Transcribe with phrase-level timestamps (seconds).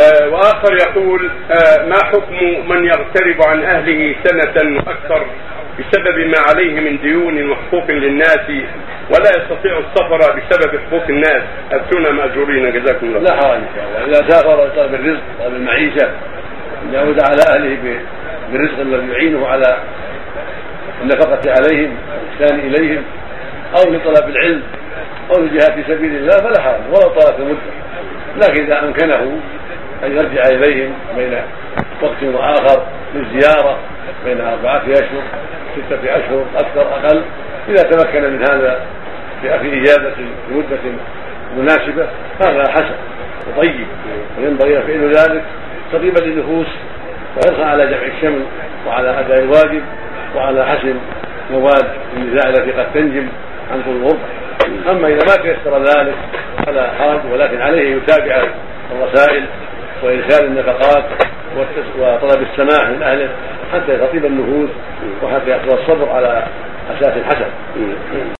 [0.00, 5.26] آه وآخر يقول آه ما حكم من يغترب عن أهله سنة وأكثر
[5.78, 8.46] بسبب ما عليه من ديون وحقوق للناس
[9.10, 11.42] ولا يستطيع السفر بسبب حقوق الناس؟
[11.72, 13.20] اتونا مأجورين جزاكم الله.
[13.20, 13.60] لا حرج
[14.06, 16.10] إذا سافر طلب الرزق طلب المعيشه
[16.92, 17.98] يعود على أهله
[18.52, 19.78] بالرزق الذي يعينه على
[21.02, 21.96] النفقة عليهم
[22.38, 23.02] والاحسان إليهم
[23.76, 24.62] أو لطلب العلم
[25.30, 27.58] أو للجهاد في سبيل الله فلا حرج ولو طالت المده
[28.36, 29.40] لكن إذا أمكنه
[30.04, 31.34] أن يرجع إليهم بين
[32.02, 33.78] وقت وآخر للزيارة
[34.24, 35.22] بين أربعة أشهر
[35.76, 37.22] ستة أشهر أكثر أقل
[37.68, 38.80] إذا تمكن من هذا
[39.42, 40.78] في إجازة في مده
[41.56, 42.06] مناسبة
[42.40, 42.94] هذا حسن
[43.48, 43.86] وطيب
[44.38, 45.42] وينبغي فعل ذلك
[45.92, 46.66] تطيبا للنفوس
[47.36, 48.42] وحرصا على جمع الشمل
[48.86, 49.82] وعلى أداء الواجب
[50.36, 50.94] وعلى حسن
[51.50, 51.86] مواد
[52.16, 53.26] النزاع التي قد تنجم
[53.72, 54.20] عن طول الغربه
[54.90, 56.14] أما إذا ما تيسر ذلك
[56.66, 58.44] فلا حرج ولكن عليه يتابع
[58.92, 59.46] الرسائل
[60.02, 61.04] وإرسال النفقات
[61.98, 63.28] وطلب السماح من أهله
[63.72, 64.70] حتى تطيب النفوس
[65.22, 66.46] وحتى يحصل الصبر على
[66.98, 67.50] أساس حسن